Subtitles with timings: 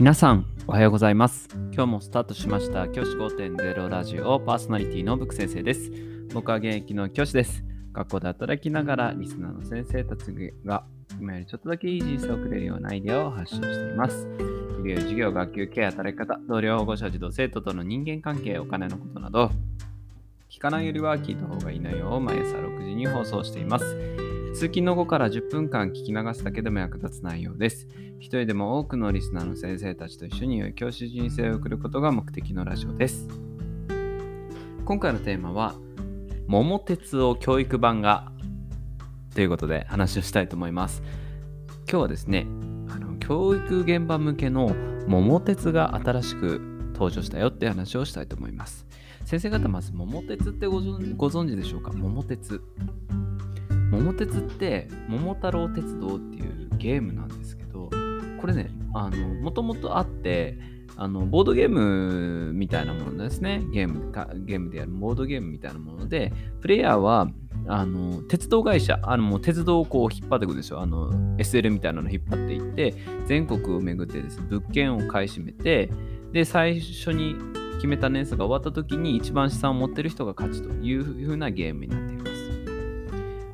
[0.00, 1.46] 皆さんおはようございます。
[1.74, 2.88] 今日もスタートしました。
[2.88, 4.40] 教師5.0ラジオ。
[4.40, 5.92] パーソナリティのブク先生です。
[6.32, 7.62] 僕は現役の教師です。
[7.92, 10.32] 学校で働きながらリスナーの先生たち
[10.64, 10.84] が
[11.20, 14.26] 今よりちょっとだけいい人生を送れるようなアイデアを発信しています。
[14.38, 19.50] 医療、授業、学級、ケア、働き方、同僚、保護者、児童、生徒との人間関係、お金のことなど
[20.48, 24.29] 聞かないよりは聞いた方がいい内容を毎朝6時に放送しています。
[24.52, 27.88] 通勤の後から10分間聞き流すだけでも役立つ内容です。
[28.18, 33.26] 一人でも多くのリスナーの先生たちと一緒に良い教師人生を送ることが目的のラジオです。
[34.84, 35.76] 今回のテーマは、
[36.46, 38.32] 桃鉄を教育版が
[39.34, 41.02] ということで話をしたいと思います。
[41.88, 42.46] 今日はですね、
[42.90, 44.74] あの教育現場向けの
[45.06, 46.60] 桃鉄が新しく
[46.92, 48.86] 登場したよって話をしたいと思います。
[49.24, 51.92] 先生方、まず桃鉄ってご存知でしょうか？
[51.92, 52.60] 桃鉄。
[53.90, 57.90] 桃鉄って桃太郎鉄道っていうゲームなんですけど
[58.40, 58.70] これね
[59.42, 60.58] もともとあって
[60.96, 63.62] あのボードゲームみたいなものですね。
[63.72, 66.30] ゲームかゲームでやるボードゲームみたいなもので
[66.60, 67.30] プレイヤーは
[67.66, 72.94] あの鉄道会社あのもう鉄道をこう引っ張っていくんでしょあの SL みたいなのを引っ張っていって
[73.26, 75.90] 全国を巡ってです、ね、物件を買い占めて
[76.32, 77.36] で最初に
[77.76, 82.19] 決めた年数が終わった時に一番資産を持ってる人が勝ちという風なゲームになっています。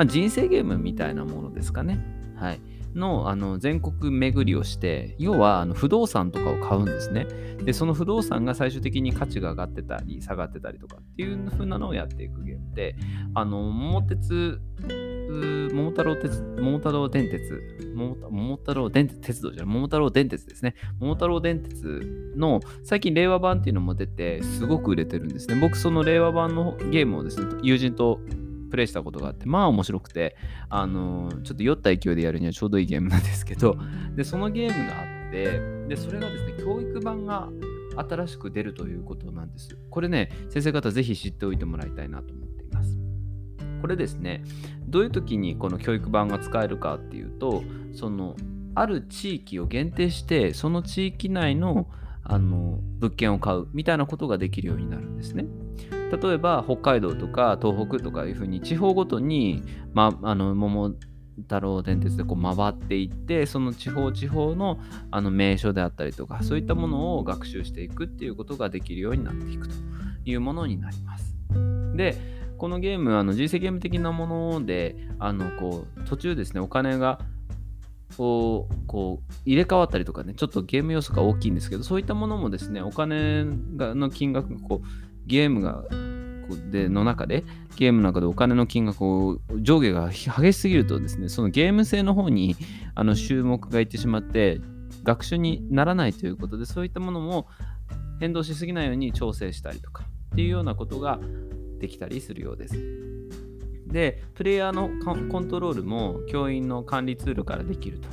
[0.00, 1.98] まあ、人生ゲームみたいなものですかね。
[2.34, 2.60] はい。
[2.94, 7.26] のあの全国巡りをして、要はあの不動産とかを買うんですね。
[7.62, 12.96] で、その不動産が最終的に価値が上がってたり、下がってたりとかっていう風なのをやっていくゲームで、
[13.34, 14.58] あの、桃鉄、
[15.70, 20.76] 桃太郎鉄、桃太郎電鉄、桃太郎電鉄、鉄道じゃない、桃太郎電鉄ですね。
[20.98, 25.60] 桃太郎電鉄の最近令和版っていうのも出て、すごく売れてるんですね。
[25.60, 28.18] 僕、その令和版のゲームをですね、友人と
[28.70, 30.36] プレイしたことがあって、まあ面白くて、
[30.68, 33.76] あのー、ちょっと酔った勢いでやるにはちょうどいいゲームなんですけど、
[34.14, 37.48] で、そのゲームがあって、で、それがですね、教育版が
[37.96, 39.76] 新しく出るということなんです。
[39.90, 42.98] これね、先生方ぜひ知っておいてもらいたいなと思っています。
[43.80, 44.42] これですね、
[44.86, 48.36] どういう時にこの教育版が使えるかっていうと、その、
[48.74, 51.88] ある地域を限定して、その地域内の
[52.22, 55.46] あの物件を買うみたいなことができるようになるんですね。
[56.16, 59.62] 例えば北海道とか東北とかいうふうに地方ごとに、
[59.92, 60.94] ま、あの桃
[61.42, 64.78] 太郎電鉄でこう回っていってその地方地方の
[65.10, 69.74] あの名所であったりとかそういったものを学習していくっていうことができるようになっていくと
[70.24, 71.36] いうものになります。
[71.94, 72.16] で
[72.58, 77.18] このゲームあの人生ゲーム的なものであのこう途中ですねお金が
[78.16, 83.46] こうこう入れ替わったりとかねちょっとゲーム要素が大きいんですけどそういったものもですねお金
[83.76, 84.86] がの金額がこう
[85.30, 85.84] ゲームが
[86.72, 87.44] での中で
[87.76, 92.56] ゲームの中でお金の金額を上下が激しすぎるとですねそのゲーム性の方に
[92.96, 94.60] あの注目がいってしまって
[95.04, 97.46] 学習にならないということでそういったものも
[98.18, 101.20] 変動しすぎないように調整したりとかっていうようなことが
[101.78, 102.74] できたりするようです。
[103.86, 108.08] で、プレイヤーのコントロールも教員の管理ツールからできると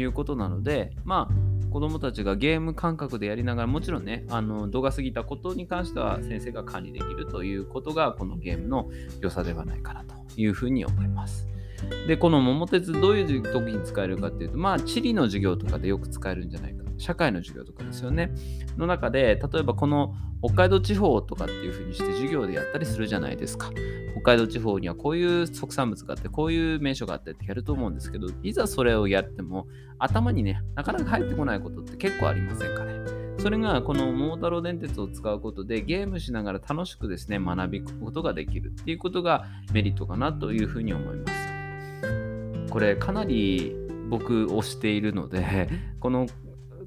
[0.00, 1.34] いうことなので、まあ、
[1.78, 8.90] 子供たちがゲーム感覚でやりながら、もちろんね、あの度が過ぎたことに関しては先生が管理できるということが、このゲームの
[9.20, 11.46] 良さではないかなというふうに思います。
[12.08, 16.82] で、この桃鉄どういう時に使えるかっていうと、まあ、地理の授業とかでよく使えるんじゃないか。
[16.98, 18.32] 社会の授業とかですよね。
[18.76, 20.14] の中で、例えばこの
[20.44, 23.70] 北海道地方とかっていうふうにして授業でやったりするじゃないですか。
[24.12, 29.66] 北海道地方にはこういう特産物があって、こういう名所があってってやると思うんですけど、いざそれをやっても、
[29.98, 32.92] 頭にね、なかなか入ってこないことって結構ありませんかね。
[33.38, 42.72] それがこの桃太郎電鉄を使うことでゲームしながら楽しくですね、学びことができるっていうことがメリットかなというふうに思います。
[42.72, 43.76] これかなり
[44.08, 45.68] 僕推しているので、
[46.00, 46.26] この、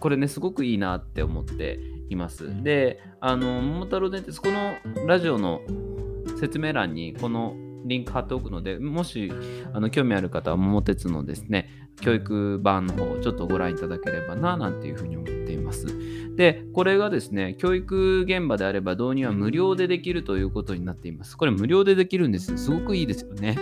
[0.00, 2.62] これね、すごくいいなって思っています。
[2.62, 4.74] で、あの、桃太郎電鉄、この
[5.06, 5.62] ラジオの
[6.38, 9.32] 説明欄にこのリンク貼っておくので、もし
[9.72, 11.68] あの興味ある方は桃鉄のですね、
[12.00, 15.86] 教育版の方をちょっとご覧いただければな、なんていうふうに思っています。
[16.36, 21.36] で、これがですね、教育現場であれば導入は無料でできるということになっています。
[21.36, 22.56] これ無料でできるんです。
[22.58, 23.56] すごくいいですよね。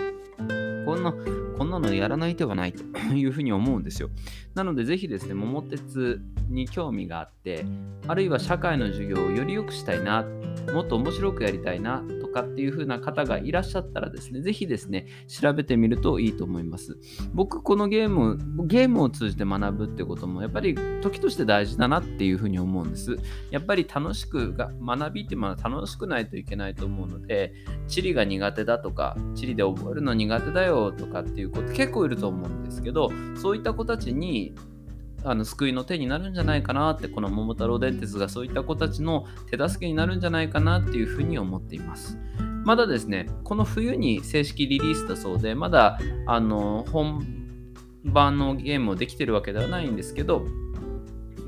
[0.87, 1.11] こんな、
[1.57, 2.81] こんなのやらない手はないと
[3.13, 4.09] いうふうに思うんですよ。
[4.55, 7.65] なので、ぜひですね、桃鉄に興味があって、
[8.07, 10.25] あるいは社会の授業をより良くしたいな、
[10.73, 16.97] もっと面白くやりたいなとかっていう風な方がいらっしゃったらですね、ぜひですね、調べてみるといいと思います。
[17.33, 18.37] 僕、このゲーム、
[18.67, 23.17] ゲームを通じて学ぶってことも、やっぱり時として大事だなっていう風に思うんです。
[23.49, 27.53] やっぱり楽しくが、学びっていうのは楽しくないといけないと思うので、
[27.87, 34.53] 地理が苦手だとか、地理で覚えるの苦手だよとかっていう子って結構いると思うんですけど、そういった子たちに
[35.29, 42.17] あの救いの手になるんじゃないかなってこの桃太郎電鉄がそういった子たちの手助けになるんじゃないかなっていうふうに思っています。
[42.63, 47.25] まだですねこの冬に正式リリースだそうでまだあの本
[48.03, 50.45] 番のゲームをできてるわけではないんですけど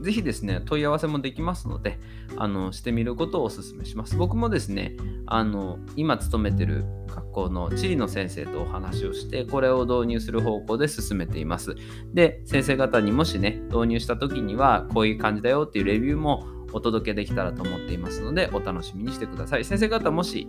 [0.01, 1.99] ぜひですね、問い合わせもできますので、
[2.37, 4.15] あのしてみることをお勧めします。
[4.15, 4.95] 僕もですね、
[5.25, 11.75] あの今勤めてる学校の地理の先生とお話をして、これを導入する方向で進めています。
[12.13, 19.65] で、先生方にもしね、導入した時には、こういう感じだよっていうレビューもお届けできたらと思っていますので、お楽しみにしてください。
[19.65, 20.47] 先生方、もし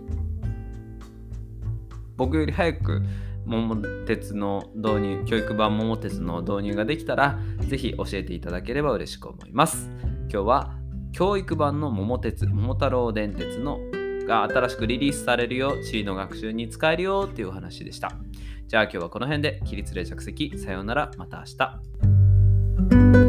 [2.21, 3.01] 僕より早く
[3.45, 3.75] 桃
[4.05, 9.89] 鉄の導入、教育版桃鉄の導入ができたら、ぜひ教えていただければ嬉しく思います。
[10.31, 10.77] 今日は
[11.13, 13.79] 教育版の桃鉄、桃太郎電鉄の
[14.27, 18.11] が新しくリリースされるよ、地理の学習に使えるよっていうお話でした。
[18.67, 21.45] じゃあ今日はこの辺で起立例着席、さようなら、また明
[23.17, 23.20] 日。